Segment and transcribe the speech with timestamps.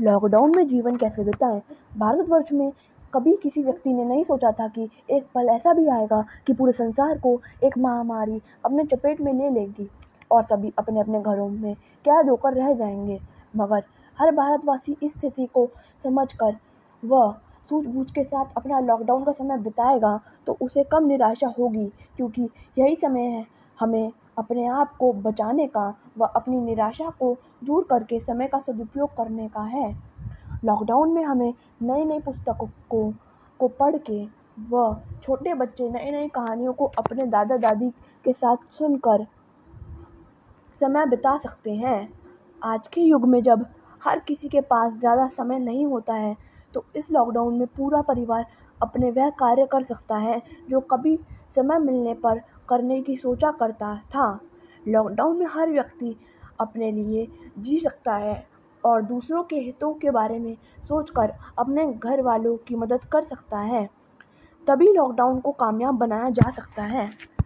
[0.00, 1.60] Lockdown में जीवन कैसे बिताएँ
[1.98, 2.70] भारतवर्ष में
[3.14, 6.72] कभी किसी व्यक्ति ने नहीं सोचा था कि एक पल ऐसा भी आएगा कि पूरे
[6.72, 9.88] संसार को एक महामारी अपने चपेट में ले लेगी
[10.30, 11.74] और सभी अपने अपने घरों में
[12.04, 13.18] कैद होकर रह जाएँगे।
[13.54, 13.82] मगर
[14.18, 15.68] हर भारतवासी इस स्थिति को
[16.04, 16.56] समझकर
[17.02, 17.32] वह
[17.70, 21.86] सूझबूझ के साथ अपना लॉकडाउन का समय बिताएगा तो उसे कम निराशा होगी,
[22.16, 22.48] क्योंकि
[22.78, 23.44] यही समय है
[23.80, 25.88] हमें अपने आप को बचाने का
[26.18, 29.90] व अपनी निराशा को दूर करके समय का सदुपयोग करने का है।
[30.64, 33.12] लॉकडाउन में हमें नई नई पुस्तकों को
[33.60, 34.24] को पढ़ के
[34.70, 37.90] व छोटे बच्चे नई नई कहानियों को अपने दादा दादी
[38.24, 39.26] के साथ सुनकर
[40.80, 42.08] समय बिता सकते हैं।
[42.62, 43.66] आज के युग में जब
[44.02, 46.36] हर किसी के पास ज़्यादा समय नहीं होता है
[46.74, 48.46] तो इस लॉकडाउन में पूरा परिवार
[48.80, 50.40] अपने वह कार्य कर सकता है
[50.70, 51.18] जो कभी
[51.56, 52.40] समय मिलने पर
[52.70, 54.40] करने की सोचा करता था।
[54.88, 56.16] लॉकडाउन में हर व्यक्ति
[56.60, 57.26] अपने लिए
[57.58, 58.46] जी सकता है
[58.84, 60.56] और दूसरों के हितों के बारे में
[60.88, 63.88] सोचकर अपने घर वालों की मदद कर सकता है।
[64.66, 67.08] तभी लॉकडाउन को कामयाब बनाया जा सकता है।